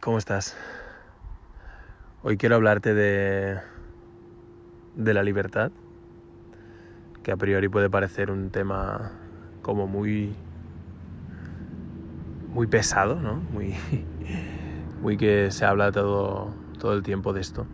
¿Cómo 0.00 0.18
estás? 0.18 0.56
Hoy 2.22 2.36
quiero 2.36 2.54
hablarte 2.54 2.94
de, 2.94 3.60
de 4.94 5.14
la 5.14 5.22
libertad, 5.22 5.72
que 7.22 7.32
a 7.32 7.36
priori 7.36 7.68
puede 7.68 7.90
parecer 7.90 8.30
un 8.30 8.50
tema 8.50 9.12
como 9.62 9.86
muy 9.86 10.36
muy 12.52 12.66
pesado, 12.66 13.16
¿no? 13.16 13.36
Muy, 15.00 15.16
que 15.16 15.50
se 15.52 15.64
habla 15.64 15.92
todo, 15.92 16.56
todo 16.78 16.92
el 16.94 17.02
tiempo 17.02 17.32
de 17.32 17.40
esto. 17.40 17.68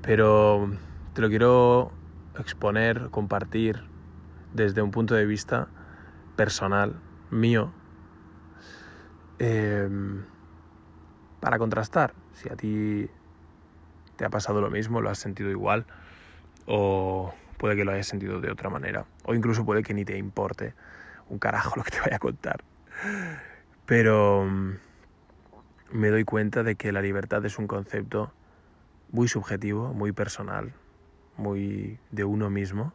Pero 0.00 0.70
te 1.12 1.20
lo 1.20 1.28
quiero 1.28 1.92
exponer, 2.38 3.10
compartir 3.10 3.82
desde 4.52 4.82
un 4.82 4.90
punto 4.90 5.14
de 5.14 5.26
vista 5.26 5.68
personal, 6.36 7.02
mío, 7.30 7.74
em, 9.38 10.24
para 11.40 11.58
contrastar 11.58 12.14
si 12.32 12.48
a 12.48 12.56
ti 12.56 13.08
te 14.16 14.24
ha 14.24 14.30
pasado 14.30 14.60
lo 14.60 14.70
mismo, 14.70 15.00
lo 15.00 15.10
has 15.10 15.18
sentido 15.18 15.50
igual, 15.50 15.86
o 16.66 17.34
puede 17.58 17.76
que 17.76 17.84
lo 17.84 17.92
hayas 17.92 18.06
sentido 18.06 18.40
de 18.40 18.50
otra 18.50 18.70
manera, 18.70 19.06
o 19.24 19.34
incluso 19.34 19.64
puede 19.64 19.82
que 19.82 19.94
ni 19.94 20.04
te 20.04 20.16
importe 20.16 20.74
un 21.28 21.38
carajo 21.38 21.74
lo 21.76 21.84
que 21.84 21.90
te 21.90 22.00
vaya 22.00 22.16
a 22.16 22.20
contar. 22.20 22.64
Pero 23.84 24.44
mm, 24.44 24.72
me 25.92 26.08
doy 26.08 26.24
cuenta 26.24 26.62
de 26.62 26.76
que 26.76 26.92
la 26.92 27.02
libertad 27.02 27.44
es 27.44 27.58
un 27.58 27.66
concepto 27.66 28.32
muy 29.10 29.28
subjetivo, 29.28 29.92
muy 29.92 30.12
personal, 30.12 30.72
muy 31.36 31.98
de 32.10 32.24
uno 32.24 32.50
mismo 32.50 32.92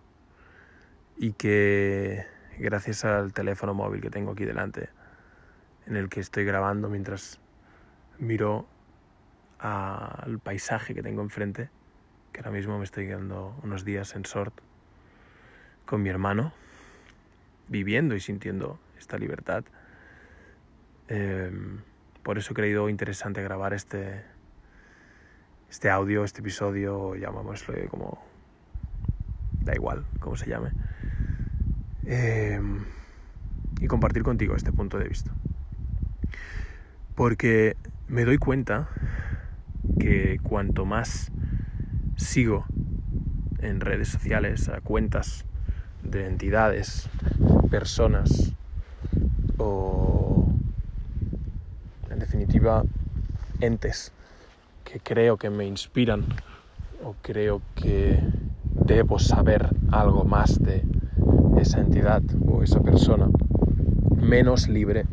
y 1.17 1.33
que 1.33 2.25
gracias 2.57 3.05
al 3.05 3.33
teléfono 3.33 3.73
móvil 3.73 4.01
que 4.01 4.09
tengo 4.09 4.31
aquí 4.31 4.45
delante, 4.45 4.89
en 5.87 5.95
el 5.95 6.09
que 6.09 6.19
estoy 6.19 6.43
grabando 6.43 6.89
mientras 6.89 7.39
miro 8.21 8.67
al 9.59 10.39
paisaje 10.39 10.93
que 10.93 11.03
tengo 11.03 11.21
enfrente, 11.21 11.69
que 12.31 12.39
ahora 12.39 12.51
mismo 12.51 12.77
me 12.77 12.85
estoy 12.85 13.07
quedando 13.07 13.55
unos 13.63 13.83
días 13.83 14.15
en 14.15 14.25
Sort 14.25 14.53
con 15.85 16.01
mi 16.01 16.09
hermano, 16.09 16.53
viviendo 17.67 18.15
y 18.15 18.19
sintiendo 18.19 18.79
esta 18.97 19.17
libertad. 19.17 19.65
Em, 21.07 21.81
por 22.23 22.37
eso 22.37 22.53
he 22.53 22.55
creído 22.55 22.89
interesante 22.89 23.41
grabar 23.43 23.73
este, 23.73 24.23
este 25.69 25.89
audio, 25.89 26.23
este 26.23 26.41
episodio, 26.41 27.15
llamámoslo 27.15 27.73
como... 27.89 28.23
Da 29.61 29.75
igual 29.75 30.05
cómo 30.19 30.35
se 30.35 30.47
llame. 30.47 30.71
Em, 32.05 32.83
y 33.79 33.87
compartir 33.87 34.23
contigo 34.23 34.55
este 34.55 34.71
punto 34.71 34.97
de 34.97 35.07
vista. 35.07 35.31
Porque 37.15 37.75
me 38.11 38.25
doy 38.25 38.37
cuenta 38.37 38.89
que 39.97 40.37
cuanto 40.43 40.85
más 40.85 41.31
sigo 42.17 42.65
en 43.59 43.79
redes 43.79 44.09
sociales 44.09 44.67
a 44.67 44.81
cuentas 44.81 45.45
de 46.03 46.27
entidades, 46.27 47.07
personas 47.69 48.51
o 49.57 50.45
en 52.09 52.19
definitiva 52.19 52.83
entes 53.61 54.11
que 54.83 54.99
creo 54.99 55.37
que 55.37 55.49
me 55.49 55.65
inspiran 55.65 56.25
o 57.01 57.15
creo 57.21 57.61
que 57.75 58.19
debo 58.73 59.19
saber 59.19 59.69
algo 59.89 60.25
más 60.25 60.61
de 60.61 60.83
esa 61.57 61.79
entidad 61.79 62.21
o 62.45 62.61
esa 62.61 62.81
persona, 62.81 63.27
menos 64.17 64.67
libre 64.67 65.05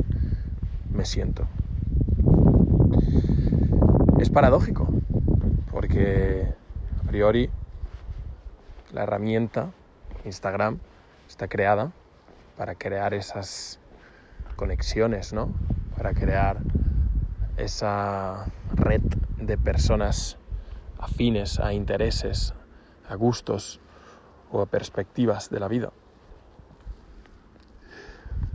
me 0.93 1.05
siento. 1.05 1.47
Es 4.19 4.31
paradójico, 4.31 4.89
porque 5.71 6.53
a 7.01 7.09
priori 7.09 7.51
la 8.93 9.05
herramienta 9.05 9.71
Instagram 10.25 10.81
está 11.29 11.47
creada 11.47 11.93
para 12.57 12.75
crear 12.75 13.15
esas 13.15 13.79
conexiones, 14.57 15.33
¿no? 15.33 15.51
Para 15.97 16.15
crear 16.15 16.59
esa 17.57 18.49
red 18.75 19.03
de 19.39 19.57
personas 19.57 20.37
afines 20.99 21.61
a 21.61 21.73
intereses, 21.73 22.55
a 23.09 23.15
gustos 23.15 23.81
o 24.51 24.61
a 24.61 24.67
perspectivas 24.67 25.49
de 25.49 25.61
la 25.61 25.69
vida. 25.69 25.93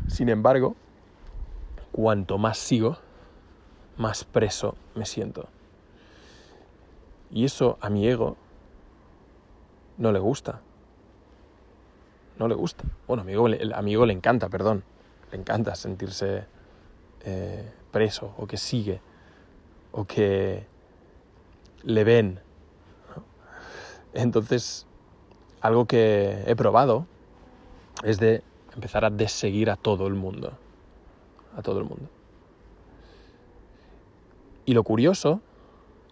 Sin 0.07 0.27
embargo, 0.27 0.75
cuanto 1.93 2.37
más 2.37 2.57
sigo, 2.57 2.97
más 3.97 4.23
preso 4.23 4.75
me 4.95 5.05
siento. 5.05 5.52
Y 7.33 7.45
eso 7.45 7.79
a 7.81 7.89
mi 7.89 8.07
ego 8.07 8.37
no 9.97 10.11
le 10.11 10.19
gusta. 10.19 10.61
No 12.37 12.47
le 12.47 12.53
gusta. 12.53 12.83
Bueno, 13.07 13.23
a 13.23 13.25
mi 13.25 13.33
ego, 13.33 13.47
el 13.47 13.73
amigo 13.73 14.05
le 14.05 14.13
encanta, 14.13 14.49
perdón. 14.49 14.83
Le 15.31 15.39
encanta 15.39 15.73
sentirse 15.73 16.45
eh, 17.21 17.73
preso 17.91 18.35
o 18.37 18.45
que 18.45 18.57
sigue 18.57 19.01
o 19.91 20.05
que 20.05 20.67
le 21.81 22.03
ven. 22.03 22.39
Entonces, 24.13 24.85
algo 25.61 25.85
que 25.85 26.43
he 26.45 26.55
probado 26.55 27.07
es 28.03 28.19
de 28.19 28.43
empezar 28.75 29.05
a 29.05 29.09
deseguir 29.09 29.71
a 29.71 29.75
todo 29.75 30.05
el 30.05 30.13
mundo. 30.13 30.53
A 31.57 31.63
todo 31.63 31.79
el 31.79 31.85
mundo. 31.85 32.09
Y 34.65 34.75
lo 34.75 34.83
curioso 34.83 35.41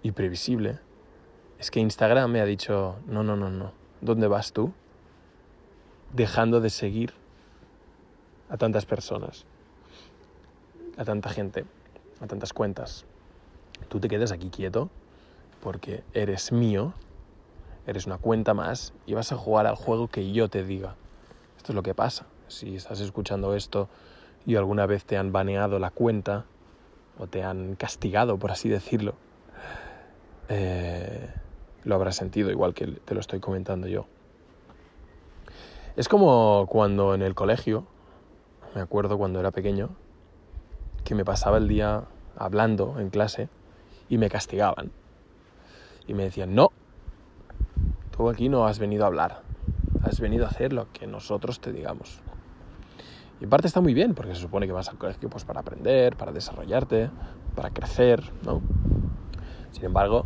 y 0.01 0.13
previsible 0.13 0.79
es 1.61 1.69
que 1.69 1.79
Instagram 1.79 2.31
me 2.31 2.41
ha 2.41 2.45
dicho, 2.45 2.95
no, 3.05 3.21
no, 3.21 3.35
no, 3.35 3.51
no, 3.51 3.71
¿dónde 4.01 4.27
vas 4.27 4.51
tú? 4.51 4.73
Dejando 6.11 6.59
de 6.59 6.71
seguir 6.71 7.13
a 8.49 8.57
tantas 8.57 8.87
personas, 8.87 9.45
a 10.97 11.05
tanta 11.05 11.29
gente, 11.29 11.65
a 12.19 12.25
tantas 12.25 12.51
cuentas. 12.51 13.05
Tú 13.89 13.99
te 13.99 14.07
quedas 14.07 14.31
aquí 14.31 14.49
quieto 14.49 14.89
porque 15.61 16.03
eres 16.15 16.51
mío, 16.51 16.95
eres 17.85 18.07
una 18.07 18.17
cuenta 18.17 18.55
más 18.55 18.91
y 19.05 19.13
vas 19.13 19.31
a 19.31 19.37
jugar 19.37 19.67
al 19.67 19.75
juego 19.75 20.07
que 20.07 20.31
yo 20.31 20.49
te 20.49 20.63
diga. 20.63 20.95
Esto 21.57 21.73
es 21.73 21.75
lo 21.75 21.83
que 21.83 21.93
pasa. 21.93 22.25
Si 22.47 22.75
estás 22.75 23.01
escuchando 23.01 23.53
esto 23.53 23.87
y 24.47 24.55
alguna 24.55 24.87
vez 24.87 25.05
te 25.05 25.15
han 25.15 25.31
baneado 25.31 25.77
la 25.77 25.91
cuenta 25.91 26.45
o 27.19 27.27
te 27.27 27.43
han 27.43 27.75
castigado, 27.75 28.39
por 28.39 28.49
así 28.49 28.67
decirlo, 28.67 29.13
eh, 30.49 31.29
lo 31.83 31.95
habrás 31.95 32.15
sentido 32.15 32.51
igual 32.51 32.73
que 32.73 32.87
te 32.87 33.13
lo 33.13 33.19
estoy 33.19 33.39
comentando 33.39 33.87
yo. 33.87 34.05
Es 35.95 36.07
como 36.07 36.67
cuando 36.69 37.13
en 37.13 37.21
el 37.21 37.35
colegio, 37.35 37.85
me 38.75 38.81
acuerdo 38.81 39.17
cuando 39.17 39.39
era 39.39 39.51
pequeño, 39.51 39.89
que 41.03 41.15
me 41.15 41.25
pasaba 41.25 41.57
el 41.57 41.67
día 41.67 42.05
hablando 42.37 42.99
en 42.99 43.09
clase 43.09 43.49
y 44.09 44.17
me 44.17 44.29
castigaban. 44.29 44.91
Y 46.07 46.13
me 46.13 46.23
decían, 46.23 46.55
no, 46.55 46.71
tú 48.15 48.29
aquí 48.29 48.49
no 48.49 48.65
has 48.65 48.79
venido 48.79 49.03
a 49.03 49.07
hablar, 49.07 49.41
has 50.03 50.19
venido 50.19 50.45
a 50.45 50.49
hacer 50.49 50.73
lo 50.73 50.91
que 50.91 51.07
nosotros 51.07 51.59
te 51.59 51.71
digamos. 51.71 52.21
Y 53.39 53.45
en 53.45 53.49
parte 53.49 53.67
está 53.67 53.81
muy 53.81 53.93
bien, 53.93 54.13
porque 54.13 54.35
se 54.35 54.41
supone 54.41 54.67
que 54.67 54.73
vas 54.73 54.89
al 54.89 54.97
colegio 54.97 55.29
pues, 55.29 55.45
para 55.45 55.61
aprender, 55.61 56.15
para 56.15 56.31
desarrollarte, 56.31 57.09
para 57.55 57.71
crecer, 57.71 58.23
¿no? 58.45 58.61
Sin 59.71 59.85
embargo, 59.85 60.25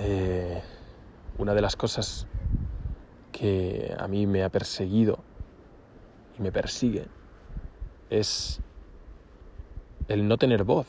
eh, 0.00 0.62
una 1.38 1.54
de 1.54 1.60
las 1.62 1.76
cosas 1.76 2.26
que 3.32 3.94
a 3.98 4.08
mí 4.08 4.26
me 4.26 4.42
ha 4.42 4.48
perseguido 4.48 5.18
y 6.38 6.42
me 6.42 6.52
persigue 6.52 7.06
es 8.10 8.60
el 10.08 10.26
no 10.26 10.36
tener 10.36 10.64
voz 10.64 10.86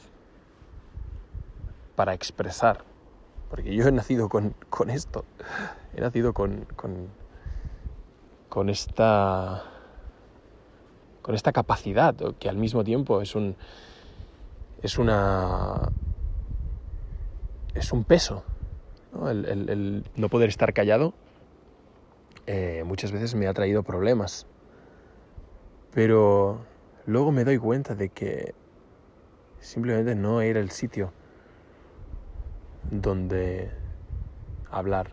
para 1.95 2.13
expresar. 2.13 2.83
Porque 3.49 3.75
yo 3.75 3.85
he 3.87 3.91
nacido 3.91 4.29
con, 4.29 4.55
esto, 4.87 5.25
he 5.93 6.01
nacido 6.01 6.33
con, 6.33 6.65
con, 6.75 7.09
con 8.47 8.69
esta 8.69 9.65
con 11.21 11.35
esta 11.35 11.51
capacidad, 11.51 12.15
que 12.39 12.49
al 12.49 12.57
mismo 12.57 12.83
tiempo 12.83 13.21
es 13.21 13.35
un. 13.35 13.55
es 14.81 14.97
una. 14.97 15.91
es 17.73 17.91
un 17.91 18.03
peso. 18.03 18.43
¿No? 19.13 19.29
El, 19.29 20.03
no 20.15 20.29
poder 20.29 20.49
estar 20.49 20.73
callado 20.73 21.13
eh, 22.47 22.83
muchas 22.85 23.11
veces 23.11 23.35
me 23.35 23.47
ha 23.47 23.53
traído 23.53 23.83
problemas. 23.83 24.47
Pero 25.93 26.65
luego 27.05 27.31
me 27.31 27.43
doy 27.43 27.57
cuenta 27.57 27.95
de 27.95 28.09
que 28.09 28.53
simplemente 29.59 30.15
no 30.15 30.41
era 30.41 30.59
el 30.59 30.71
sitio 30.71 31.13
donde 32.89 33.69
hablar, 34.69 35.11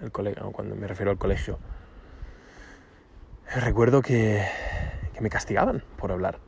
el 0.00 0.12
cuando 0.12 0.76
me 0.76 0.86
refiero 0.86 1.10
al 1.10 1.18
colegio. 1.18 1.58
Recuerdo 3.54 4.02
que 4.02 4.44
me 5.20 5.30
castigaban 5.30 5.82
por 5.96 6.12
hablar. 6.12 6.38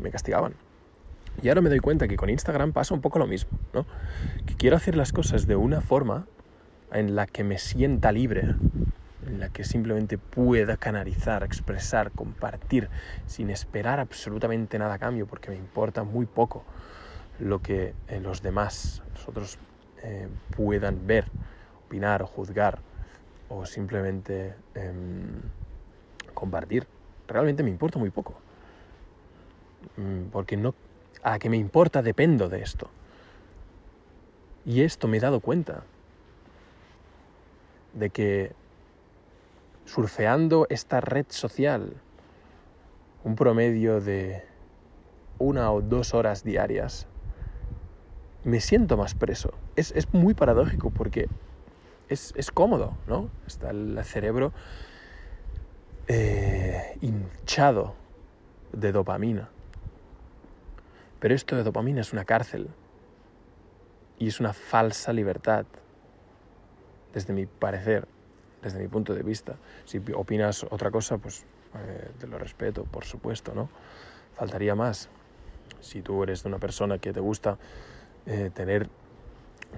Me 0.00 0.10
castigaban. 0.10 0.54
Y 1.40 1.48
ahora 1.48 1.60
me 1.60 1.68
doy 1.68 1.78
cuenta 1.78 2.08
que 2.08 2.16
con 2.16 2.30
Instagram 2.30 2.72
pasa 2.72 2.94
un 2.94 3.00
poco 3.00 3.18
lo 3.18 3.26
mismo, 3.26 3.50
¿no? 3.72 3.86
Que 4.44 4.54
quiero 4.56 4.76
hacer 4.76 4.96
las 4.96 5.12
cosas 5.12 5.46
de 5.46 5.54
una 5.54 5.80
forma 5.80 6.26
en 6.90 7.14
la 7.14 7.26
que 7.26 7.44
me 7.44 7.58
sienta 7.58 8.10
libre, 8.10 8.48
en 9.24 9.38
la 9.38 9.48
que 9.48 9.62
simplemente 9.62 10.18
pueda 10.18 10.76
canalizar, 10.76 11.44
expresar, 11.44 12.10
compartir, 12.12 12.90
sin 13.26 13.50
esperar 13.50 14.00
absolutamente 14.00 14.78
nada 14.78 14.94
a 14.94 14.98
cambio, 14.98 15.26
porque 15.26 15.50
me 15.50 15.56
importa 15.56 16.02
muy 16.02 16.26
poco 16.26 16.64
lo 17.38 17.60
que 17.60 17.94
eh, 18.08 18.20
los 18.20 18.42
demás, 18.42 19.02
nosotros, 19.14 19.58
eh, 20.02 20.28
puedan 20.50 21.06
ver, 21.06 21.26
opinar 21.86 22.22
o 22.22 22.26
juzgar, 22.26 22.80
o 23.48 23.64
simplemente 23.64 24.56
em, 24.74 25.40
compartir. 26.34 26.86
Realmente 27.28 27.62
me 27.62 27.70
importa 27.70 27.98
muy 27.98 28.10
poco. 28.10 28.40
Mm, 29.96 30.30
porque 30.30 30.56
no, 30.56 30.74
a 31.22 31.38
que 31.38 31.50
me 31.50 31.56
importa 31.56 32.02
dependo 32.02 32.48
de 32.48 32.62
esto. 32.62 32.88
Y 34.64 34.82
esto 34.82 35.08
me 35.08 35.16
he 35.16 35.20
dado 35.20 35.40
cuenta 35.40 35.82
de 37.94 38.10
que 38.10 38.52
surfeando 39.84 40.66
esta 40.68 41.00
red 41.00 41.26
social, 41.30 41.94
un 43.24 43.34
promedio 43.34 44.00
de 44.00 44.42
una 45.38 45.72
o 45.72 45.80
dos 45.80 46.14
horas 46.14 46.44
diarias, 46.44 47.06
me 48.44 48.60
siento 48.60 48.96
más 48.96 49.14
preso. 49.14 49.54
Es, 49.76 49.92
muy 50.12 50.34
paradójico 50.34 50.90
porque 50.90 51.28
es, 52.08 52.32
cómodo, 52.52 52.94
¿no? 53.06 53.30
Está 53.46 53.70
el 53.70 53.98
cerebro 54.04 54.52
eh, 56.06 56.96
hinchado 57.00 57.94
de 58.72 58.92
dopamina. 58.92 59.48
Pero 61.20 61.34
esto 61.34 61.56
de 61.56 61.62
dopamina 61.62 62.00
es 62.00 62.12
una 62.12 62.24
cárcel 62.24 62.68
y 64.18 64.28
es 64.28 64.40
una 64.40 64.52
falsa 64.52 65.12
libertad, 65.12 65.66
desde 67.12 67.32
mi 67.32 67.46
parecer, 67.46 68.06
desde 68.62 68.78
mi 68.78 68.88
punto 68.88 69.14
de 69.14 69.22
vista. 69.22 69.56
Si 69.84 70.00
opinas 70.14 70.64
otra 70.70 70.90
cosa, 70.90 71.18
pues 71.18 71.44
eh, 71.74 72.10
te 72.18 72.26
lo 72.26 72.38
respeto, 72.38 72.84
por 72.84 73.04
supuesto, 73.04 73.54
¿no? 73.54 73.68
Faltaría 74.34 74.74
más. 74.74 75.08
Si 75.80 76.02
tú 76.02 76.22
eres 76.22 76.44
una 76.44 76.58
persona 76.58 76.98
que 76.98 77.12
te 77.12 77.20
gusta 77.20 77.58
eh, 78.26 78.50
tener 78.52 78.88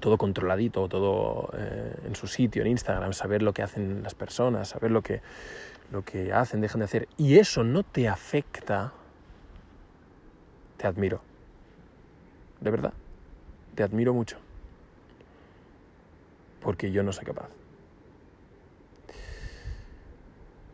todo 0.01 0.19
controladito, 0.19 0.89
todo 0.89 1.51
eh, 1.57 1.95
en 2.07 2.15
su 2.15 2.27
sitio, 2.27 2.63
en 2.63 2.69
Instagram, 2.69 3.13
saber 3.13 3.43
lo 3.43 3.53
que 3.53 3.63
hacen 3.63 4.03
las 4.03 4.15
personas, 4.15 4.69
saber 4.69 4.91
lo 4.91 5.03
que, 5.03 5.21
lo 5.91 6.05
que 6.05 6.33
hacen, 6.33 6.61
dejan 6.61 6.81
de 6.81 6.85
hacer, 6.85 7.09
y 7.17 7.39
eso 7.39 7.65
no 7.65 7.83
te 7.83 8.09
afecta, 8.09 8.93
te 10.77 10.87
admiro. 10.87 11.30
De 12.61 12.71
verdad, 12.71 12.93
te 13.75 13.83
admiro 13.83 14.13
mucho. 14.13 14.39
Porque 16.61 16.93
yo 16.93 17.03
no 17.03 17.13
soy 17.13 17.25
capaz. 17.25 17.51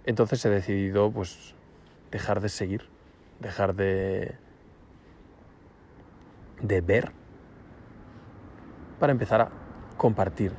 Entonces 0.05 0.45
he 0.45 0.51
decidido 0.51 1.11
pues 1.11 1.55
dejar 2.11 2.41
de 2.41 2.49
seguir, 2.49 2.83
dejar 3.41 3.75
de 3.75 4.37
de 6.61 6.81
ver 6.81 7.13
para 8.99 9.13
empezar 9.13 9.41
a 9.43 9.51
compartir 9.97 10.53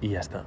y 0.00 0.10
ya 0.10 0.20
está. 0.20 0.44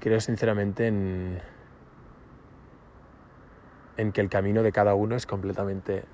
Creo 0.00 0.20
sinceramente 0.20 0.88
en 0.88 1.40
en 3.96 4.12
que 4.12 4.20
el 4.20 4.28
camino 4.28 4.62
de 4.62 4.72
cada 4.72 4.94
uno 4.94 5.16
es 5.16 5.26
completamente 5.26 6.04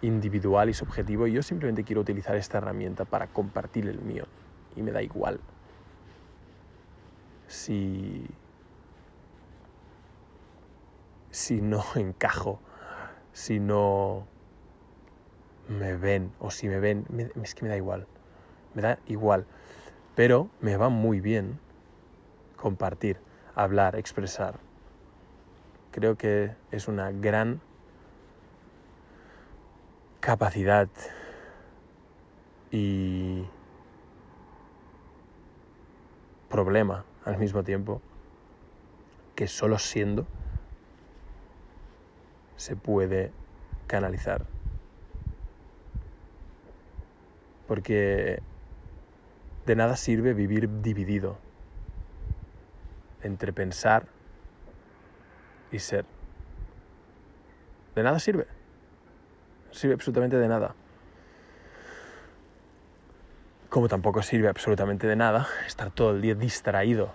individual 0.00 0.68
y 0.68 0.74
subjetivo 0.74 1.26
y 1.26 1.32
yo 1.32 1.42
simplemente 1.42 1.84
quiero 1.84 2.02
utilizar 2.02 2.36
esta 2.36 2.58
herramienta 2.58 3.04
para 3.04 3.26
compartir 3.26 3.88
el 3.88 4.00
mío 4.00 4.24
y 4.76 4.82
me 4.82 4.92
da 4.92 5.02
igual 5.02 5.40
si 7.46 8.24
si 11.30 11.60
no 11.60 11.84
encajo, 11.94 12.60
si 13.32 13.60
no 13.60 14.26
me 15.68 15.96
ven 15.96 16.32
o 16.40 16.50
si 16.50 16.68
me 16.68 16.80
ven, 16.80 17.04
es 17.42 17.54
que 17.54 17.62
me 17.62 17.68
da 17.68 17.76
igual, 17.76 18.06
me 18.74 18.82
da 18.82 18.98
igual, 19.06 19.46
pero 20.14 20.48
me 20.60 20.76
va 20.76 20.88
muy 20.88 21.20
bien 21.20 21.58
compartir, 22.56 23.18
hablar, 23.54 23.96
expresar. 23.96 24.67
Creo 25.92 26.16
que 26.16 26.54
es 26.70 26.86
una 26.86 27.10
gran 27.10 27.60
capacidad 30.20 30.88
y 32.70 33.44
problema 36.50 37.04
al 37.24 37.38
mismo 37.38 37.62
tiempo 37.64 38.02
que 39.34 39.46
solo 39.46 39.78
siendo 39.78 40.26
se 42.56 42.76
puede 42.76 43.32
canalizar. 43.86 44.44
Porque 47.66 48.42
de 49.64 49.76
nada 49.76 49.96
sirve 49.96 50.34
vivir 50.34 50.68
dividido 50.82 51.38
entre 53.22 53.52
pensar 53.52 54.17
y 55.72 55.78
ser. 55.78 56.04
De 57.94 58.02
nada 58.02 58.18
sirve. 58.18 58.46
sirve 59.70 59.94
absolutamente 59.94 60.36
de 60.36 60.48
nada. 60.48 60.74
Como 63.68 63.88
tampoco 63.88 64.22
sirve 64.22 64.48
absolutamente 64.48 65.06
de 65.06 65.16
nada 65.16 65.46
estar 65.66 65.90
todo 65.90 66.12
el 66.12 66.22
día 66.22 66.34
distraído. 66.34 67.12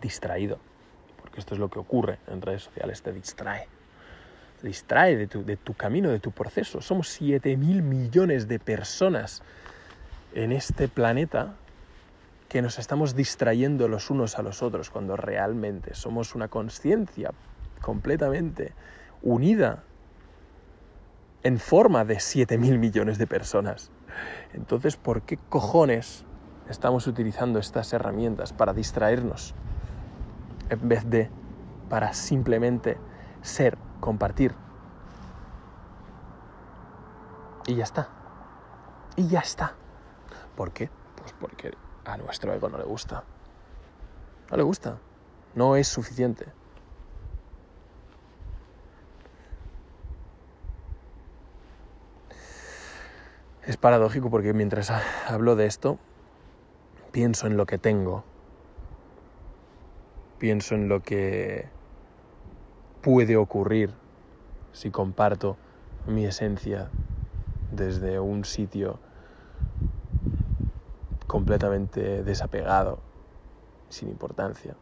Distraído. 0.00 0.58
Porque 1.20 1.40
esto 1.40 1.54
es 1.54 1.60
lo 1.60 1.68
que 1.68 1.78
ocurre 1.78 2.18
en 2.26 2.42
redes 2.42 2.62
sociales, 2.62 3.02
te 3.02 3.12
distrae. 3.12 3.68
Te 4.60 4.66
distrae 4.66 5.16
de 5.16 5.26
tu, 5.26 5.44
de 5.44 5.56
tu 5.56 5.74
camino, 5.74 6.10
de 6.10 6.18
tu 6.18 6.32
proceso. 6.32 6.80
Somos 6.80 7.08
7 7.08 7.56
mil 7.56 7.82
millones 7.82 8.48
de 8.48 8.58
personas 8.58 9.42
en 10.34 10.52
este 10.52 10.88
planeta 10.88 11.54
que 12.50 12.62
nos 12.62 12.80
estamos 12.80 13.14
distrayendo 13.14 13.86
los 13.86 14.10
unos 14.10 14.36
a 14.36 14.42
los 14.42 14.60
otros 14.60 14.90
cuando 14.90 15.16
realmente 15.16 15.94
somos 15.94 16.34
una 16.34 16.48
conciencia 16.48 17.30
completamente 17.80 18.74
unida 19.22 19.84
en 21.44 21.60
forma 21.60 22.04
de 22.04 22.18
7 22.18 22.58
mil 22.58 22.76
millones 22.80 23.18
de 23.18 23.28
personas. 23.28 23.92
Entonces, 24.52 24.96
¿por 24.96 25.22
qué 25.22 25.36
cojones 25.36 26.24
estamos 26.68 27.06
utilizando 27.06 27.60
estas 27.60 27.92
herramientas 27.92 28.52
para 28.52 28.74
distraernos 28.74 29.54
en 30.70 30.88
vez 30.88 31.08
de 31.08 31.30
para 31.88 32.12
simplemente 32.14 32.98
ser, 33.42 33.78
compartir? 34.00 34.56
Y 37.68 37.76
ya 37.76 37.84
está. 37.84 38.08
Y 39.14 39.28
ya 39.28 39.38
está. 39.38 39.74
¿Por 40.56 40.72
qué? 40.72 40.90
Pues 41.14 41.32
porque 41.38 41.70
a 42.04 42.16
nuestro 42.16 42.52
ego 42.52 42.68
no 42.68 42.78
le 42.78 42.84
gusta. 42.84 43.24
No 44.50 44.56
le 44.56 44.62
gusta. 44.62 44.98
No 45.54 45.76
es 45.76 45.88
suficiente. 45.88 46.46
Es 53.64 53.76
paradójico 53.76 54.30
porque 54.30 54.52
mientras 54.52 54.90
hablo 55.28 55.54
de 55.54 55.66
esto, 55.66 55.98
pienso 57.12 57.46
en 57.46 57.56
lo 57.56 57.66
que 57.66 57.78
tengo. 57.78 58.24
Pienso 60.38 60.74
en 60.74 60.88
lo 60.88 61.00
que 61.00 61.68
puede 63.02 63.36
ocurrir 63.36 63.90
si 64.72 64.90
comparto 64.90 65.56
mi 66.06 66.24
esencia 66.24 66.88
desde 67.70 68.18
un 68.18 68.44
sitio 68.44 68.98
completamente 71.30 72.24
desapegado, 72.24 72.98
sin 73.88 74.08
importancia. 74.08 74.74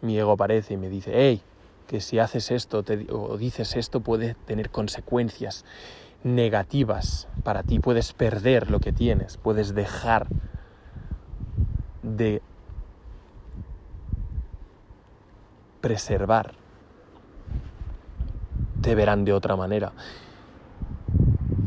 Mi 0.00 0.18
ego 0.18 0.32
aparece 0.32 0.74
y 0.74 0.76
me 0.76 0.88
dice, 0.88 1.12
hey, 1.14 1.44
que 1.86 2.00
si 2.00 2.18
haces 2.18 2.50
esto 2.50 2.82
o 3.10 3.36
dices 3.36 3.76
esto 3.76 4.00
puede 4.00 4.34
tener 4.46 4.70
consecuencias 4.70 5.64
negativas 6.24 7.28
para 7.44 7.62
ti, 7.62 7.78
puedes 7.78 8.14
perder 8.14 8.68
lo 8.68 8.80
que 8.80 8.90
tienes, 8.90 9.36
puedes 9.36 9.72
dejar 9.76 10.28
de 12.02 12.42
preservar, 15.80 16.56
te 18.80 18.96
verán 18.96 19.24
de 19.24 19.34
otra 19.34 19.54
manera. 19.54 19.92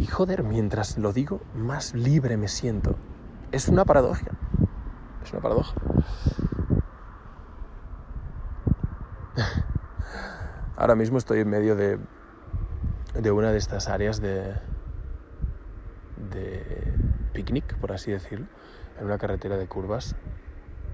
Y 0.01 0.07
joder, 0.07 0.41
mientras 0.43 0.97
lo 0.97 1.13
digo, 1.13 1.41
más 1.53 1.93
libre 1.93 2.35
me 2.35 2.47
siento. 2.47 2.97
Es 3.51 3.69
una 3.69 3.85
paradoja. 3.85 4.31
Es 5.23 5.31
una 5.31 5.43
paradoja. 5.43 5.75
Ahora 10.75 10.95
mismo 10.95 11.19
estoy 11.19 11.41
en 11.41 11.51
medio 11.51 11.75
de, 11.75 11.99
de 13.13 13.31
una 13.31 13.51
de 13.51 13.59
estas 13.59 13.89
áreas 13.89 14.19
de, 14.19 14.55
de 16.15 16.97
picnic, 17.31 17.77
por 17.77 17.91
así 17.91 18.09
decirlo, 18.11 18.47
en 18.97 19.05
una 19.05 19.19
carretera 19.19 19.55
de 19.55 19.67
curvas 19.67 20.15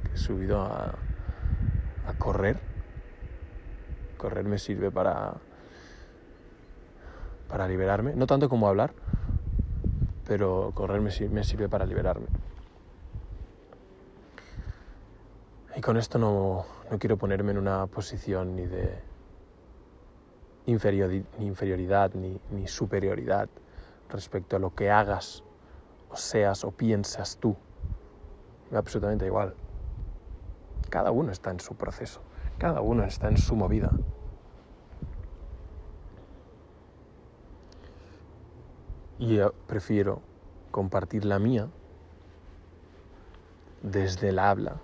que 0.04 0.16
he 0.16 0.18
subido 0.18 0.60
a, 0.64 1.00
a 2.08 2.14
correr. 2.20 2.60
Correr 4.18 4.44
me 4.44 4.58
sirve 4.58 4.92
para, 4.92 5.40
para 7.48 7.68
liberarme, 7.68 8.14
no 8.16 8.28
tanto 8.28 8.50
como 8.50 8.68
hablar, 8.68 8.94
pero 10.28 10.72
correr 10.74 11.02
me, 11.02 11.44
sirve 11.44 11.70
para 11.70 11.86
liberarme. 11.86 12.28
Y 15.76 15.82
con 15.82 15.98
esto 15.98 16.18
no, 16.18 16.66
no 16.90 17.00
quiero 17.00 17.18
ponerme 17.18 17.52
en 17.52 17.58
una 17.60 17.86
posición 17.88 18.56
ni 18.56 18.66
de 18.66 19.00
inferioridad 20.66 22.12
ni, 22.14 22.40
ni 22.52 22.68
superioridad 22.68 23.48
respecto 24.10 24.56
a 24.56 24.60
lo 24.60 24.74
que 24.76 24.90
hagas 24.90 25.44
o 26.10 26.16
seas 26.16 26.64
o 26.64 26.72
piensas 26.72 27.38
tú. 27.38 27.56
Me 28.66 28.74
da 28.74 28.80
absolutamente 28.80 29.26
igual. 29.26 29.54
Cada 30.90 31.12
uno 31.12 31.32
está 31.32 31.52
en 31.52 31.60
su 31.60 31.76
proceso, 31.76 32.22
cada 32.58 32.82
uno 32.82 33.04
está 33.04 33.28
en 33.28 33.38
su 33.38 33.56
movida. 33.56 33.92
Y 39.20 39.40
prefiero 39.68 40.22
compartir 40.72 41.26
la 41.26 41.40
mía 41.40 41.68
desde 43.82 44.30
el 44.30 44.40
habla, 44.40 44.76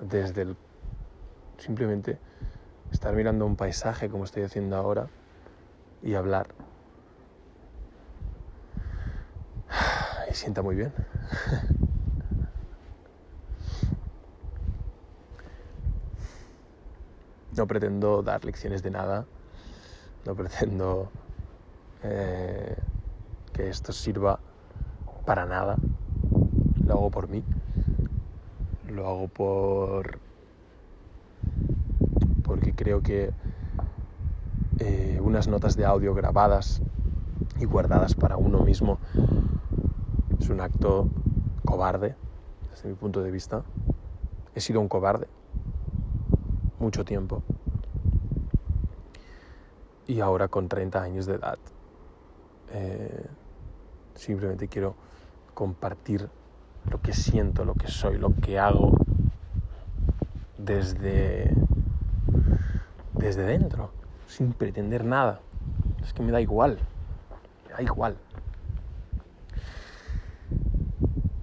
desde 0.00 0.42
el 0.42 0.56
simplemente 1.58 2.18
estar 2.90 3.14
mirando 3.14 3.44
un 3.44 3.56
paisaje 3.56 4.08
como 4.08 4.24
estoy 4.24 4.44
haciendo 4.44 4.76
ahora 4.76 5.08
y 6.02 6.14
hablar. 6.14 6.48
Y 10.30 10.34
sienta 10.34 10.62
muy 10.62 10.76
bien. 10.76 10.92
No 17.56 17.66
pretendo 17.66 18.22
dar 18.22 18.44
lecciones 18.44 18.82
de 18.82 18.90
nada, 18.90 19.24
no 20.26 20.34
pretendo 20.34 21.10
eh, 22.02 22.76
que 23.56 23.70
esto 23.70 23.92
sirva 23.92 24.38
para 25.24 25.46
nada. 25.46 25.76
Lo 26.84 26.92
hago 26.92 27.10
por 27.10 27.28
mí, 27.28 27.42
lo 28.88 29.08
hago 29.08 29.28
por 29.28 30.18
porque 32.44 32.74
creo 32.74 33.02
que 33.02 33.32
eh, 34.78 35.18
unas 35.22 35.48
notas 35.48 35.74
de 35.76 35.84
audio 35.84 36.14
grabadas 36.14 36.82
y 37.58 37.64
guardadas 37.64 38.14
para 38.14 38.36
uno 38.36 38.60
mismo 38.60 38.98
es 40.38 40.48
un 40.50 40.60
acto 40.60 41.08
cobarde 41.64 42.14
desde 42.70 42.90
mi 42.90 42.94
punto 42.94 43.22
de 43.22 43.30
vista. 43.30 43.62
He 44.54 44.60
sido 44.60 44.80
un 44.80 44.88
cobarde 44.88 45.28
mucho 46.78 47.04
tiempo. 47.04 47.42
Y 50.06 50.20
ahora 50.20 50.46
con 50.46 50.68
30 50.68 51.02
años 51.02 51.26
de 51.26 51.34
edad, 51.34 51.58
eh, 52.70 53.26
simplemente 54.16 54.68
quiero 54.68 54.94
compartir 55.54 56.28
lo 56.90 57.00
que 57.00 57.12
siento, 57.12 57.64
lo 57.64 57.74
que 57.74 57.88
soy, 57.88 58.18
lo 58.18 58.34
que 58.34 58.58
hago 58.58 58.92
desde, 60.58 61.52
desde 63.14 63.42
dentro, 63.42 63.90
sin 64.26 64.52
pretender 64.52 65.04
nada. 65.04 65.40
Es 66.02 66.12
que 66.12 66.22
me 66.22 66.32
da 66.32 66.40
igual, 66.40 66.78
me 67.66 67.74
da 67.74 67.82
igual. 67.82 68.16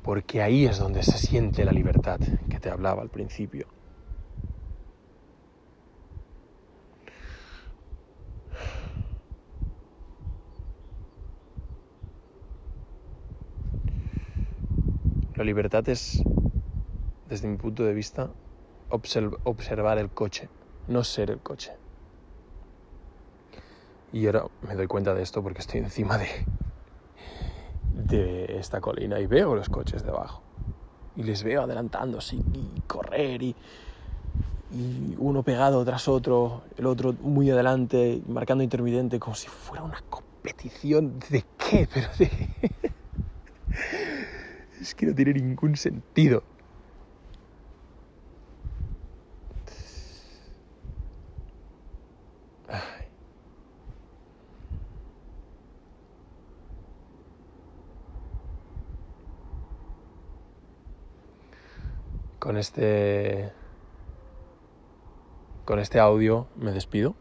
Porque 0.03 0.41
ahí 0.41 0.65
es 0.65 0.77
donde 0.77 1.01
se 1.03 1.17
siente 1.17 1.65
la 1.65 1.71
libertad 1.71 2.19
que 2.49 2.59
te 2.59 2.69
hablaba 2.69 3.01
al 3.01 3.09
principio. 3.09 3.67
La 15.35 15.43
libertad 15.43 15.87
es, 15.89 16.21
desde 17.27 17.47
mi 17.47 17.57
punto 17.57 17.83
de 17.83 17.93
vista, 17.93 18.29
observar 18.89 19.97
el 19.97 20.11
coche, 20.11 20.47
no 20.87 21.03
ser 21.03 21.31
el 21.31 21.39
coche. 21.39 21.71
Y 24.11 24.27
ahora 24.27 24.45
me 24.61 24.75
doy 24.75 24.85
cuenta 24.85 25.15
de 25.15 25.23
esto 25.23 25.41
porque 25.41 25.61
estoy 25.61 25.79
encima 25.79 26.19
de, 26.19 26.27
de 27.95 28.59
esta 28.59 28.79
colina 28.79 29.19
y 29.19 29.25
veo 29.25 29.55
los 29.55 29.69
coches 29.69 30.03
debajo. 30.03 30.43
Y 31.15 31.23
les 31.23 31.43
veo 31.43 31.63
adelantándose 31.63 32.35
y 32.35 32.81
correr 32.85 33.41
y, 33.41 33.55
y 34.71 35.15
uno 35.17 35.41
pegado 35.41 35.83
tras 35.83 36.07
otro, 36.07 36.61
el 36.77 36.85
otro 36.85 37.13
muy 37.13 37.49
adelante, 37.49 38.21
marcando 38.27 38.63
intermitente 38.63 39.19
como 39.19 39.35
si 39.35 39.47
fuera 39.47 39.83
una 39.83 39.99
competición 40.11 41.17
de 41.31 41.43
qué, 41.57 41.87
pero 41.91 42.07
de... 42.19 42.92
Es 44.83 44.95
que 44.95 45.05
no 45.05 45.15
tiene 45.15 45.31
ningún 45.35 45.77
sentido. 45.77 46.43
Con 62.39 62.57
este 62.57 63.53
con 65.63 65.79
este 65.79 66.01
audio 66.01 66.47
me 66.57 66.73
despido. 66.73 67.15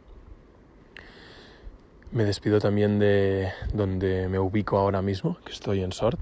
Me 2.10 2.24
despido 2.24 2.58
también 2.58 2.98
de 2.98 3.52
donde 3.72 4.26
me 4.28 4.40
ubico 4.40 4.78
ahora 4.78 5.00
mismo, 5.00 5.38
que 5.44 5.52
estoy 5.52 5.84
en 5.84 5.92
Sort. 5.92 6.18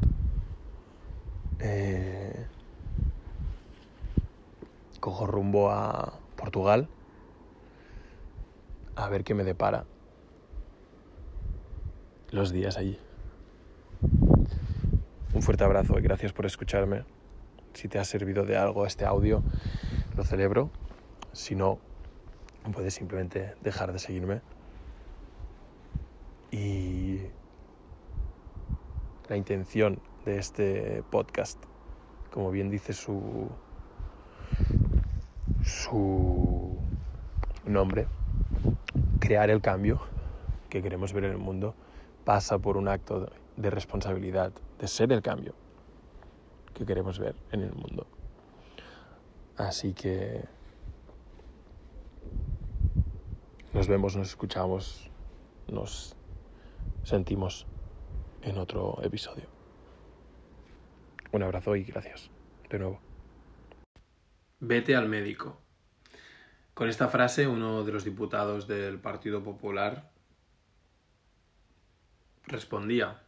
Eh, 1.63 2.47
cojo 5.21 5.27
rumbo 5.27 5.71
a 5.71 6.19
Portugal 6.37 6.89
a 8.97 9.09
ver 9.11 9.23
qué 9.23 9.35
me 9.35 9.45
depara 9.45 9.85
los 12.31 12.53
días 12.53 12.79
allí. 12.79 12.99
Un 15.35 15.43
fuerte 15.43 15.65
abrazo 15.65 15.99
y 15.99 16.03
gracias 16.03 16.33
por 16.33 16.47
escucharme. 16.47 17.05
Si 17.75 17.89
te 17.89 17.99
ha 17.99 18.05
servido 18.05 18.47
de 18.47 18.57
algo 18.57 18.87
este 18.87 19.05
audio, 19.05 19.43
lo 20.17 20.25
celebro. 20.25 20.71
Si 21.33 21.55
no, 21.55 21.79
puedes 22.73 22.95
simplemente 22.95 23.55
dejar 23.61 23.93
de 23.93 23.99
seguirme. 23.99 24.41
Y 26.51 27.21
la 29.29 29.37
intención 29.37 30.01
de 30.25 30.39
este 30.39 31.03
podcast. 31.11 31.63
Como 32.33 32.51
bien 32.51 32.71
dice 32.71 32.93
su, 32.93 33.51
su 35.65 36.77
nombre, 37.65 38.07
crear 39.19 39.51
el 39.51 39.61
cambio 39.61 40.01
que 40.69 40.83
queremos 40.83 41.13
ver 41.13 41.25
en 41.25 41.33
el 41.33 41.39
mundo 41.39 41.75
pasa 42.25 42.59
por 42.59 42.77
un 42.77 42.89
acto 42.89 43.31
de 43.57 43.71
responsabilidad, 43.71 44.53
de 44.79 44.89
ser 44.89 45.13
el 45.13 45.23
cambio 45.23 45.55
que 46.75 46.87
queremos 46.87 47.19
ver 47.19 47.35
en 47.53 47.63
el 47.63 47.73
mundo. 47.73 48.07
Así 49.57 49.93
que 49.93 50.45
nos 53.75 53.89
vemos, 53.89 54.17
nos 54.17 54.29
escuchamos, 54.29 55.11
nos 55.69 56.17
sentimos 57.03 57.67
en 58.43 58.59
otro 58.59 58.99
episodio. 59.03 59.45
Un 61.33 61.43
abrazo 61.43 61.77
y 61.77 61.85
gracias. 61.85 62.31
De 62.69 62.79
nuevo. 62.79 63.10
Vete 64.61 64.95
al 64.95 65.09
médico. 65.09 65.59
Con 66.75 66.91
esta 66.91 67.09
frase, 67.09 67.47
uno 67.47 67.83
de 67.83 67.93
los 67.93 68.05
diputados 68.05 68.67
del 68.67 68.99
Partido 68.99 69.43
Popular 69.43 70.11
respondía 72.47 73.23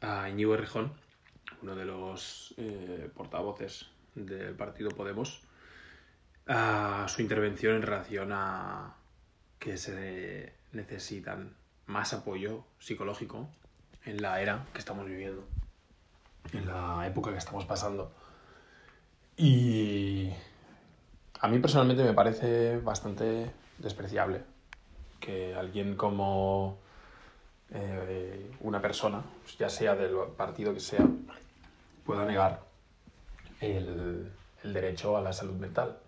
a 0.00 0.28
Íñigo 0.28 0.54
Errejón, 0.54 0.92
uno 1.62 1.76
de 1.76 1.84
los 1.84 2.54
eh, 2.56 3.08
portavoces 3.14 3.86
del 4.16 4.54
Partido 4.54 4.90
Podemos, 4.90 5.42
a 6.48 7.06
su 7.08 7.22
intervención 7.22 7.76
en 7.76 7.82
relación 7.82 8.30
a 8.32 8.96
que 9.60 9.76
se 9.76 10.54
necesitan 10.72 11.54
más 11.86 12.14
apoyo 12.14 12.64
psicológico 12.80 13.48
en 14.04 14.20
la 14.20 14.40
era 14.42 14.66
que 14.72 14.80
estamos 14.80 15.06
viviendo 15.06 15.46
en 16.52 16.66
la 16.66 17.06
época 17.06 17.30
que 17.30 17.38
estamos 17.38 17.64
pasando. 17.64 18.12
Y 19.36 20.30
a 21.40 21.48
mí 21.48 21.58
personalmente 21.58 22.04
me 22.04 22.12
parece 22.12 22.78
bastante 22.78 23.50
despreciable 23.78 24.42
que 25.20 25.54
alguien 25.54 25.96
como 25.96 26.78
eh, 27.70 28.50
una 28.60 28.80
persona, 28.80 29.22
ya 29.58 29.68
sea 29.68 29.94
del 29.94 30.14
partido 30.36 30.74
que 30.74 30.80
sea, 30.80 31.06
pueda 32.04 32.24
negar 32.24 32.60
el, 33.60 34.30
el 34.62 34.72
derecho 34.72 35.16
a 35.16 35.20
la 35.20 35.32
salud 35.32 35.54
mental 35.54 35.98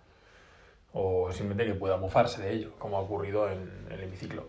o 0.94 1.30
simplemente 1.32 1.72
que 1.72 1.78
pueda 1.78 1.96
mofarse 1.96 2.40
de 2.40 2.52
ello, 2.52 2.72
como 2.78 2.96
ha 2.96 3.00
ocurrido 3.00 3.50
en, 3.50 3.86
el 3.90 4.00
hemiciclo. 4.00 4.48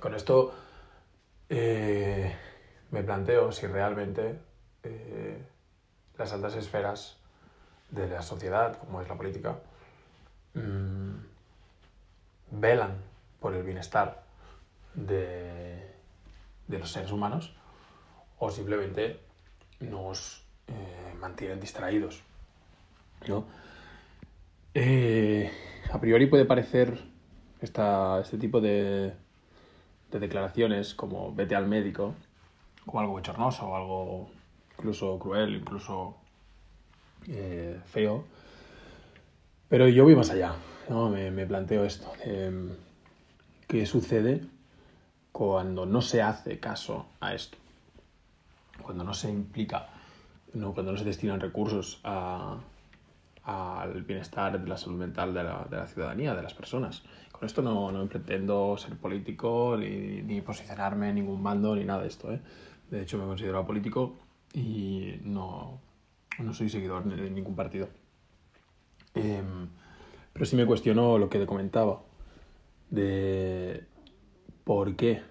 Con 0.00 0.14
esto 0.14 0.52
eh, 1.48 2.34
me 2.90 3.02
planteo 3.04 3.52
si 3.52 3.66
realmente 3.68 4.36
eh, 4.82 5.42
las 6.18 6.32
altas 6.32 6.54
esferas 6.56 7.16
de 7.90 8.08
la 8.08 8.22
sociedad, 8.22 8.78
como 8.78 9.00
es 9.00 9.08
la 9.08 9.16
política, 9.16 9.58
mm, 10.54 11.14
velan 12.52 12.96
por 13.40 13.54
el 13.54 13.62
bienestar 13.62 14.22
de, 14.94 15.90
de, 16.68 16.78
los 16.78 16.90
seres 16.90 17.10
humanos 17.10 17.54
o 18.38 18.50
simplemente 18.50 19.20
nos 19.80 20.44
eh, 20.68 21.14
mantienen 21.18 21.60
distraídos. 21.60 22.22
¿no? 23.26 23.44
Eh, 24.74 25.50
a 25.92 26.00
priori 26.00 26.26
puede 26.26 26.44
parecer 26.44 27.00
esta, 27.60 28.20
este 28.20 28.38
tipo 28.38 28.60
de, 28.60 29.14
de 30.10 30.18
declaraciones 30.18 30.94
como 30.94 31.34
vete 31.34 31.54
al 31.54 31.66
médico, 31.66 32.14
como 32.84 33.00
algo 33.00 33.12
bochornoso, 33.12 33.66
o 33.66 33.76
algo 33.76 34.30
incluso 34.76 35.18
cruel, 35.18 35.56
incluso 35.56 36.16
eh, 37.28 37.80
feo. 37.86 38.24
Pero 39.68 39.88
yo 39.88 40.04
voy 40.04 40.14
más 40.14 40.30
allá, 40.30 40.54
¿no? 40.88 41.08
me, 41.08 41.30
me 41.30 41.46
planteo 41.46 41.84
esto. 41.84 42.12
Eh, 42.24 42.70
¿Qué 43.66 43.86
sucede 43.86 44.42
cuando 45.32 45.86
no 45.86 46.02
se 46.02 46.22
hace 46.22 46.60
caso 46.60 47.06
a 47.20 47.34
esto? 47.34 47.58
Cuando 48.82 49.04
no 49.04 49.14
se 49.14 49.30
implica, 49.30 49.88
no, 50.52 50.72
cuando 50.74 50.92
no 50.92 50.98
se 50.98 51.04
destinan 51.04 51.40
recursos 51.40 52.00
a, 52.04 52.58
al 53.44 54.02
bienestar 54.02 54.60
de 54.60 54.68
la 54.68 54.76
salud 54.76 54.98
mental 54.98 55.34
de 55.34 55.44
la, 55.44 55.66
de 55.70 55.76
la, 55.76 55.86
ciudadanía, 55.86 56.34
de 56.34 56.42
las 56.42 56.54
personas. 56.54 57.02
Con 57.32 57.46
esto 57.46 57.62
no, 57.62 57.90
no 57.90 58.06
pretendo 58.06 58.76
ser 58.76 58.96
político 58.96 59.76
ni, 59.78 60.22
ni, 60.22 60.40
posicionarme 60.40 61.08
en 61.08 61.16
ningún 61.16 61.42
bando 61.42 61.74
ni 61.74 61.84
nada 61.84 62.02
de 62.02 62.08
esto. 62.08 62.32
¿eh? 62.32 62.40
De 62.90 63.02
hecho, 63.02 63.18
me 63.18 63.24
considero 63.24 63.66
político 63.66 64.16
y 64.54 65.18
no, 65.22 65.80
no 66.38 66.54
soy 66.54 66.70
seguidor 66.70 67.04
de 67.04 67.28
ningún 67.28 67.56
partido. 67.56 67.88
Eh, 69.14 69.42
pero 70.32 70.46
sí 70.46 70.56
me 70.56 70.64
cuestiono 70.64 71.18
lo 71.18 71.28
que 71.28 71.38
te 71.38 71.46
comentaba, 71.46 72.02
de 72.90 73.84
por 74.64 74.96
qué, 74.96 75.22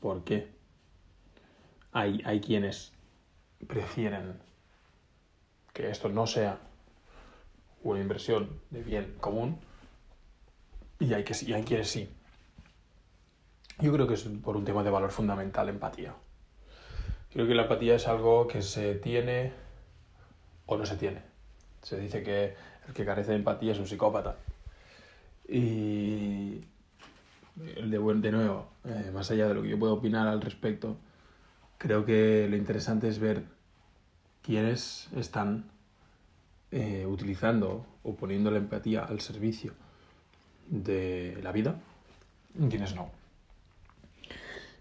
por 0.00 0.24
qué 0.24 0.48
hay, 1.92 2.22
hay 2.24 2.40
quienes 2.40 2.92
prefieren 3.66 4.40
que 5.72 5.90
esto 5.90 6.08
no 6.08 6.26
sea 6.26 6.58
una 7.82 8.00
inversión 8.00 8.60
de 8.70 8.82
bien 8.82 9.16
común 9.20 9.58
y 10.98 11.12
hay, 11.14 11.24
que, 11.24 11.34
y 11.44 11.52
hay 11.52 11.64
quienes 11.64 11.88
sí. 11.88 12.08
Yo 13.80 13.92
creo 13.92 14.06
que 14.06 14.14
es 14.14 14.22
por 14.24 14.56
un 14.56 14.64
tema 14.64 14.82
de 14.82 14.90
valor 14.90 15.10
fundamental, 15.10 15.68
empatía. 15.68 16.14
Creo 17.32 17.46
que 17.46 17.54
la 17.54 17.62
empatía 17.62 17.94
es 17.94 18.08
algo 18.08 18.48
que 18.48 18.62
se 18.62 18.94
tiene 18.96 19.52
o 20.66 20.76
no 20.76 20.84
se 20.84 20.96
tiene. 20.96 21.22
Se 21.82 21.98
dice 21.98 22.22
que 22.22 22.54
el 22.88 22.94
que 22.94 23.04
carece 23.04 23.30
de 23.30 23.38
empatía 23.38 23.72
es 23.72 23.78
un 23.78 23.86
psicópata. 23.86 24.36
Y 25.48 26.64
de, 27.56 27.98
de 27.98 28.32
nuevo, 28.32 28.68
eh, 28.84 29.10
más 29.12 29.30
allá 29.30 29.48
de 29.48 29.54
lo 29.54 29.62
que 29.62 29.68
yo 29.68 29.78
puedo 29.78 29.94
opinar 29.94 30.28
al 30.28 30.40
respecto, 30.40 30.96
creo 31.78 32.04
que 32.04 32.46
lo 32.48 32.56
interesante 32.56 33.08
es 33.08 33.18
ver 33.18 33.42
quiénes 34.42 35.08
están 35.16 35.70
eh, 36.72 37.06
utilizando 37.06 37.84
o 38.02 38.14
poniendo 38.14 38.50
la 38.50 38.58
empatía 38.58 39.04
al 39.04 39.20
servicio 39.20 39.72
de 40.68 41.38
la 41.42 41.52
vida 41.52 41.80
y 42.58 42.68
quienes 42.68 42.94
no. 42.94 43.10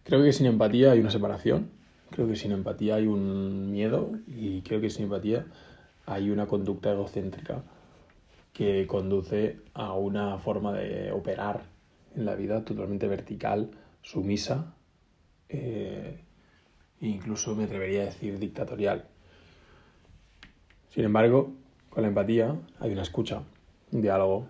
Creo 0.03 0.23
que 0.23 0.33
sin 0.33 0.45
empatía 0.45 0.91
hay 0.91 0.99
una 0.99 1.11
separación, 1.11 1.71
creo 2.11 2.27
que 2.27 2.35
sin 2.35 2.51
empatía 2.51 2.95
hay 2.95 3.07
un 3.07 3.71
miedo 3.71 4.11
y 4.27 4.61
creo 4.61 4.81
que 4.81 4.89
sin 4.89 5.05
empatía 5.05 5.45
hay 6.05 6.29
una 6.29 6.47
conducta 6.47 6.91
egocéntrica 6.91 7.63
que 8.53 8.87
conduce 8.87 9.59
a 9.73 9.93
una 9.93 10.37
forma 10.39 10.73
de 10.73 11.11
operar 11.11 11.63
en 12.15 12.25
la 12.25 12.35
vida 12.35 12.65
totalmente 12.65 13.07
vertical, 13.07 13.71
sumisa 14.01 14.73
eh, 15.47 16.19
e 16.99 17.07
incluso 17.07 17.55
me 17.55 17.65
atrevería 17.65 18.01
a 18.01 18.05
decir 18.05 18.39
dictatorial. 18.39 19.05
Sin 20.89 21.05
embargo, 21.05 21.53
con 21.89 22.01
la 22.01 22.09
empatía 22.09 22.55
hay 22.79 22.91
una 22.91 23.03
escucha, 23.03 23.43
un 23.91 24.01
diálogo, 24.01 24.47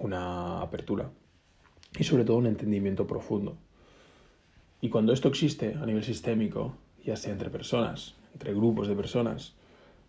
una 0.00 0.60
apertura 0.60 1.10
y 1.98 2.04
sobre 2.04 2.24
todo 2.24 2.36
un 2.36 2.46
entendimiento 2.46 3.06
profundo. 3.06 3.56
Y 4.84 4.90
cuando 4.90 5.14
esto 5.14 5.28
existe 5.28 5.78
a 5.80 5.86
nivel 5.86 6.04
sistémico, 6.04 6.74
ya 7.02 7.16
sea 7.16 7.32
entre 7.32 7.48
personas, 7.48 8.16
entre 8.34 8.52
grupos 8.52 8.86
de 8.86 8.94
personas, 8.94 9.54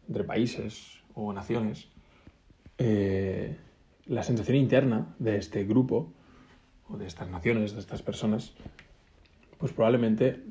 entre 0.10 0.26
países 0.26 1.02
o 1.14 1.32
naciones, 1.32 1.88
eh, 2.78 3.56
la 4.06 4.22
sensación 4.22 4.58
interna 4.58 5.16
de 5.18 5.38
este 5.38 5.64
grupo 5.64 6.12
o 6.90 6.98
de 6.98 7.08
estas 7.08 7.30
naciones, 7.30 7.72
de 7.72 7.80
estas 7.80 8.02
personas, 8.02 8.52
pues 9.60 9.72
probablemente 9.72 10.44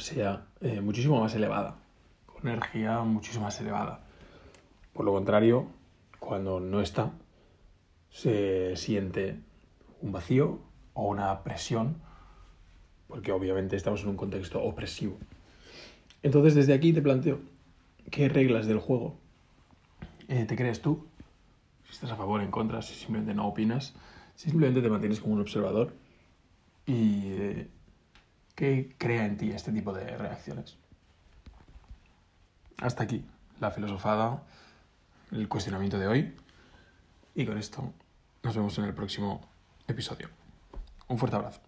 sea 0.00 0.48
eh, 0.60 0.80
muchísimo 0.80 1.20
más 1.20 1.32
elevada, 1.36 1.76
con 2.26 2.48
energía 2.48 3.02
muchísimo 3.02 3.44
más 3.44 3.60
elevada. 3.60 4.00
Por 4.92 5.04
lo 5.04 5.12
contrario, 5.12 5.68
cuando 6.18 6.58
no 6.58 6.80
está, 6.80 7.12
se 8.10 8.74
siente 8.74 9.38
un 10.02 10.10
vacío 10.10 10.58
o 10.94 11.06
una 11.06 11.44
presión, 11.44 12.07
porque 13.08 13.32
obviamente 13.32 13.76
estamos 13.76 14.02
en 14.02 14.10
un 14.10 14.16
contexto 14.16 14.62
opresivo. 14.62 15.18
Entonces, 16.22 16.54
desde 16.54 16.74
aquí 16.74 16.92
te 16.92 17.02
planteo, 17.02 17.40
¿qué 18.10 18.28
reglas 18.28 18.66
del 18.66 18.78
juego 18.78 19.16
eh, 20.28 20.44
te 20.44 20.56
crees 20.56 20.80
tú? 20.80 21.06
Si 21.86 21.92
estás 21.92 22.10
a 22.10 22.16
favor, 22.16 22.42
en 22.42 22.50
contra, 22.50 22.82
si 22.82 22.94
simplemente 22.94 23.34
no 23.34 23.48
opinas, 23.48 23.94
si 24.34 24.50
simplemente 24.50 24.82
te 24.82 24.90
mantienes 24.90 25.20
como 25.20 25.34
un 25.34 25.40
observador 25.40 25.92
y 26.86 27.32
eh, 27.32 27.68
qué 28.54 28.94
crea 28.98 29.24
en 29.24 29.36
ti 29.36 29.50
este 29.50 29.72
tipo 29.72 29.92
de 29.92 30.16
reacciones. 30.16 30.76
Hasta 32.78 33.02
aquí 33.04 33.24
la 33.60 33.70
filosofada 33.70 34.42
el 35.32 35.48
cuestionamiento 35.48 35.98
de 35.98 36.06
hoy. 36.06 36.34
Y 37.34 37.46
con 37.46 37.58
esto 37.58 37.92
nos 38.42 38.56
vemos 38.56 38.76
en 38.78 38.84
el 38.84 38.94
próximo 38.94 39.40
episodio. 39.86 40.28
Un 41.08 41.18
fuerte 41.18 41.36
abrazo. 41.36 41.67